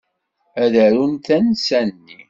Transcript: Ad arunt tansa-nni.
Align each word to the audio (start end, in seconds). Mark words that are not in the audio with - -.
Ad 0.63 0.73
arunt 0.85 1.25
tansa-nni. 1.27 2.17